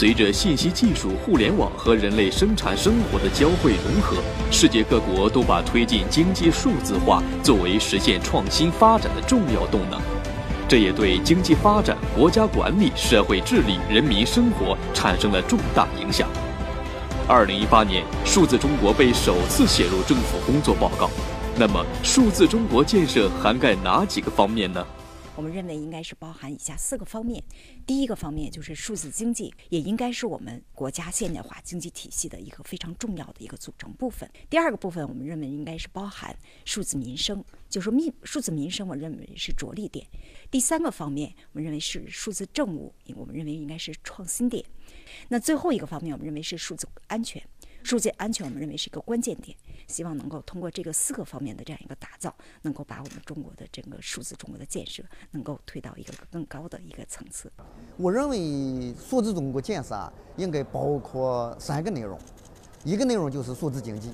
[0.00, 4.16] 随着信息技术、互联网和人类生产生活的交汇融合，
[4.50, 10.00] 世界各国都把推进经济数字化作为实现创新发展的重要动能。
[10.66, 16.26] 这也对经济发展、国家管理、社会治理、人民生活产生了重大影响。
[17.28, 21.10] 二零一八年，数字中国被首次写入政府工作报告。
[21.58, 24.82] 那么，数字中国建设涵盖哪几个方面呢？
[25.36, 27.42] 我们认为应该是包含以下四个方面。
[27.86, 34.28] 第一个方面就是数字经济，也应该是我们国家现代化经济体系的一个非常重要的一个组成部分。
[34.50, 40.06] 第二个部分，我们认为应该是包含数字民生，就是民数字民生，我认为是着力点。
[40.50, 44.62] 第三个方面，我们认为是数字政务，我们认为应该是创新点。
[45.28, 47.42] 那最后一个方面，我们认为是数字安全。
[47.82, 57.50] 数字安全，我们认为是一个关键点，希望能够通过这个四个方面的这样一个打造，能够把我们中国的整个数字中国的建设能够推到一个更高的一个层次。
[57.96, 62.18] 我认为数字中国建设啊，应该包括三个内容，
[62.84, 64.12] 一个内容就是数字经济，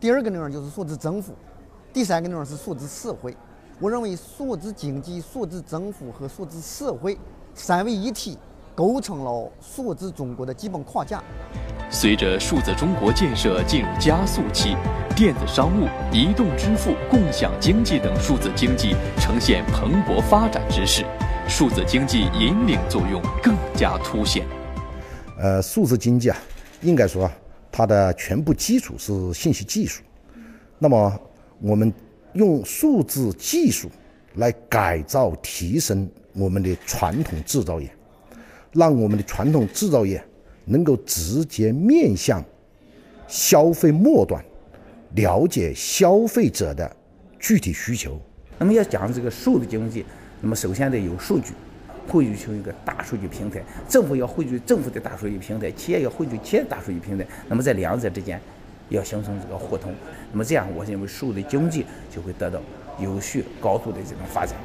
[0.00, 1.34] 第二个内容就是数字政府，
[1.92, 3.36] 第三个内容是数字社会。
[3.80, 7.18] 我认为数字经济、数字政府和数字社会
[7.54, 8.38] 三位一体。
[8.76, 11.22] 构成了数字中国的基本框架。
[11.90, 14.76] 随着数字中国建设进入加速期，
[15.14, 21.04] 电子商务、移动支付、共享经济等数字经济呈现蓬勃发展之势，
[21.48, 24.44] 数字经济引领作用更加凸显。
[25.38, 26.36] 呃，数字经济啊，
[26.82, 27.30] 应该说
[27.70, 30.02] 它的全部基础是信息技术。
[30.78, 31.20] 那么，
[31.60, 31.92] 我们
[32.32, 33.88] 用数字技术
[34.34, 37.88] 来改造、提升我们的传统制造业。
[38.72, 40.20] 让我们的传统制造业
[40.66, 42.42] 能够直接面向
[43.26, 44.42] 消费末端，
[45.14, 46.96] 了解消费者的
[47.38, 48.20] 具体需求。
[48.58, 50.04] 那么要讲这个数字经济，
[50.40, 51.52] 那么首先得有数据，
[52.08, 53.62] 汇聚成一个大数据平台。
[53.88, 57.26] 政府要汇聚政府的大数据平台，企业要汇聚企业大数据平台。
[57.48, 58.40] 那么在两者之间
[58.90, 59.92] 要形成这个互通。
[60.30, 62.60] 那么这样，我认为数字经济就会得到
[63.00, 64.56] 有序、高度的这种发展。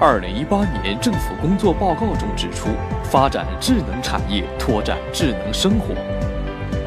[0.00, 2.68] 二零一八年政府工作报告中指出，
[3.02, 5.92] 发展智能产业，拓展智能生活。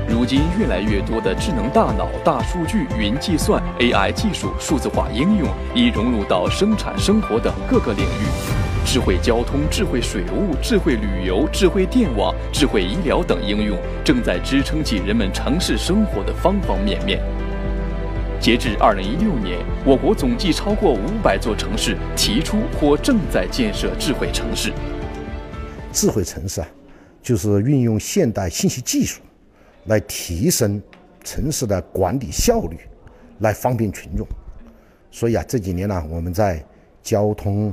[0.07, 5.45] 如今，越来越多的智能大脑、大数据、云计算、AI 技术、数字化应用
[5.75, 8.85] 已融入到生产生活等各个领域。
[8.85, 17.19] 智慧交通、智慧水务、智慧旅游、智慧电网、智慧医疗等应用，正在支撑起人们城市生活的方方面面。
[18.41, 24.73] 截至二零一六年，我国总计超过五百座城市提出或正在建设智慧城市。
[25.93, 26.67] 智慧城市啊，
[27.21, 29.21] 就是运用现代信息技术，
[29.85, 30.81] 来提升
[31.23, 32.79] 城市的管理效率，
[33.41, 34.25] 来方便群众。
[35.11, 36.65] 所以啊，这几年呢，我们在
[37.03, 37.71] 交通、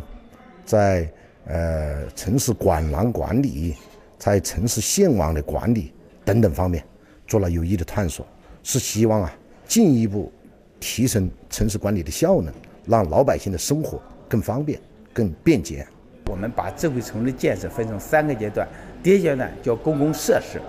[0.66, 1.10] 在
[1.46, 3.74] 呃城市管廊管理、
[4.18, 5.94] 在城市线网的管理
[6.26, 6.84] 等等方面，
[7.26, 8.26] 做了有益的探索，
[8.62, 9.34] 是希望啊
[9.66, 10.30] 进一步。
[10.80, 12.52] 提升城市管理的效能，
[12.86, 14.80] 让老百姓的生活更方便、
[15.12, 15.86] 更便捷。
[16.26, 18.68] 我们把智慧城市建设分成三个阶段：
[19.02, 20.60] 第一阶段叫公共设施、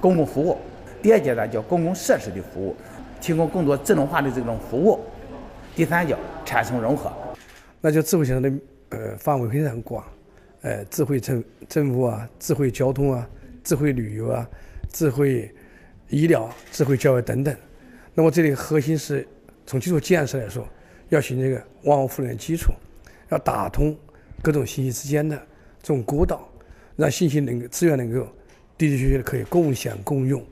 [0.00, 0.56] 公共服务；
[1.02, 2.76] 第二阶段叫公共设施的服务，
[3.20, 4.98] 提供更多智能化的这种服务；
[5.74, 7.10] 第三叫产生融合。
[7.80, 8.56] 那就智慧城市的
[8.90, 10.04] 呃范围非常广，
[10.60, 13.26] 呃，智慧政政府啊，智慧交通啊，
[13.64, 14.46] 智慧旅游啊，
[14.92, 15.50] 智慧
[16.10, 17.56] 医疗、智慧教育等等。
[18.14, 19.26] 那么这里核心是。
[19.68, 20.66] 从基础建设来说，
[21.10, 22.72] 要形成一个万物互联基础，
[23.28, 23.94] 要打通
[24.40, 25.36] 各种信息之间的
[25.82, 26.48] 这种孤岛，
[26.96, 28.26] 让信息能够资源能够的
[28.78, 30.42] 的确确的可以共享共用，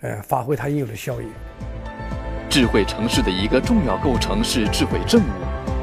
[0.00, 1.26] 呃，发挥它应有的效益。
[2.48, 5.26] 智慧城市的一个重要构成是智慧政务。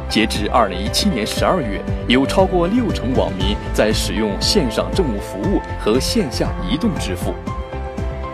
[0.09, 7.35] 截至二零一七年十二月，有超过六成网民在使用线上政务服务和线下移动支付。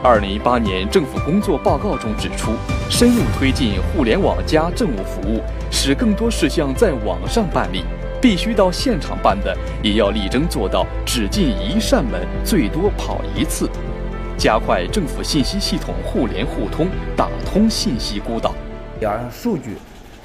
[0.01, 2.53] 二零一八年政府工作报告中指出，
[2.89, 7.83] 深入推进互联网加政务服务，使更多事项在网上办理，
[8.21, 13.69] 必须到现场办的，也要力争做到只进一扇门，最多跑一次，
[14.37, 18.55] 加快政府信息系统互联互通，打通信息孤岛。
[18.99, 19.75] 要让数据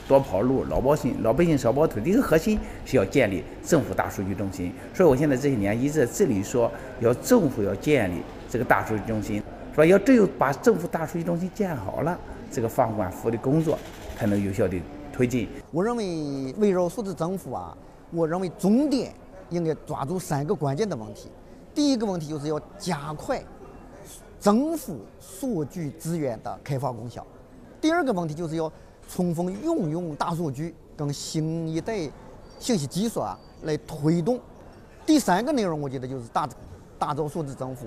[0.09, 2.01] 多跑路，老百姓老百姓少跑腿。
[2.05, 4.73] 一个核心是要建立政府大数据中心。
[4.95, 6.71] 所以我现在这些年一直在这里说，
[7.01, 8.15] 要政府要建立
[8.49, 9.43] 这个大数据中心。
[9.75, 12.19] 说要只有把政府大数据中心建好了，
[12.53, 13.79] 这个放管服的工作
[14.17, 14.79] 才能有效的
[15.13, 15.49] 推进。
[15.71, 17.77] 我认为围绕数字政府啊，
[18.11, 19.15] 我认为重点
[19.49, 21.31] 应该抓住三个关键的问题。
[21.75, 23.43] 第一个问题就是要加快
[24.39, 27.27] 政府数据资源的开发共享。
[27.81, 28.71] 第二个问题就是要
[29.09, 32.09] 充分运用大数据跟新一代
[32.59, 34.39] 信息技术啊来推动。
[35.07, 36.49] 第三个内容，我觉得就是打
[36.99, 37.87] 打造数字政府。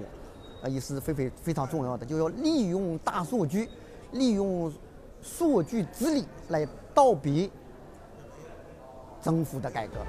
[0.61, 3.69] 呃也是非非非常重要的，就要利用大数据，
[4.11, 4.71] 利用
[5.21, 7.49] 数据治理来倒逼
[9.21, 9.99] 政府的改革。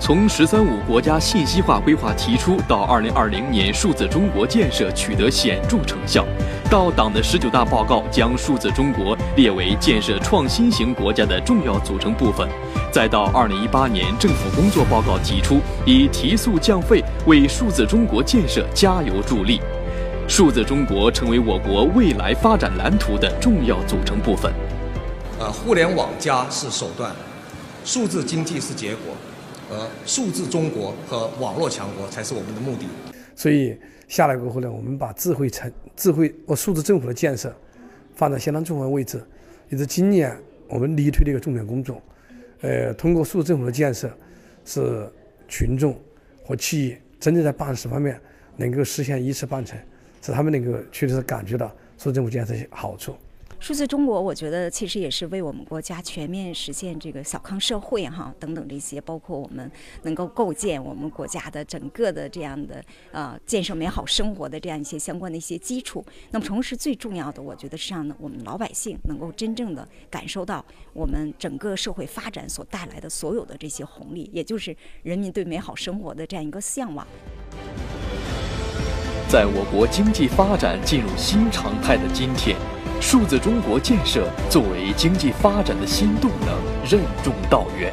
[0.00, 6.26] 从“十三五”国家信息化规划提出到二零二零年数字中国建设取得显著成效，
[6.68, 12.46] 到党的十九大报告将数字中国列为建设创新型国家的重要组成部分，
[12.92, 19.60] 再到二零一八年政府工作报告提出以提速降费为数字中国建设加油助力，
[20.26, 24.52] 数字中国成为我国未来发展蓝图的重要组成部分。
[25.38, 27.14] 呃，互联网加是手段，
[27.84, 29.14] 数字经济是结果。
[29.70, 32.86] 呃，数字中国和网络强国才是我们的目的。
[33.36, 33.78] 所以
[34.08, 37.54] 下来过后呢，我们把智慧城、智慧和数字政府的建设
[38.14, 39.22] 放在相当重要的位置，
[39.68, 40.36] 也是今年
[40.68, 42.00] 我们力推的一个重点工作。
[42.62, 44.10] 呃，通过数字政府的建设，
[44.64, 45.08] 是
[45.46, 45.96] 群众
[46.44, 48.18] 和企业真正在办事方面
[48.56, 49.78] 能够实现一事半成，
[50.24, 51.68] 使他们能够确实是感觉到
[51.98, 53.14] 数字政府建设的好处。
[53.60, 59.70] 数字中国，我觉得其实也是为我们国家全面实现这个小康社会哈等等这些，包括我们
[60.02, 66.04] 能够构建我们国家的整个的这样的呃建设美好生活的这样一些相关的一些基础。
[66.30, 70.62] 那么同时最重要的，我觉得是让我们老百姓能够真正的感受到
[70.92, 77.06] 我们整个社会发展所带来的所有的这些红利，也就是人民对美好生活的这样一个向往。
[79.34, 82.56] 在我国经济发展进入新常态的今天。
[83.00, 86.56] 数字中国建设作为经济发展的新动能，
[86.88, 87.92] 任重道远。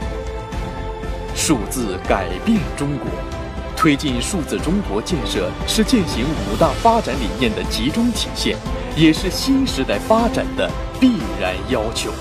[1.35, 3.07] 数字改变中国，
[3.75, 8.55] 推进数字中国建设是践行五大发展理念的集中体现，
[8.95, 12.11] 也是新时代发展的必然要求。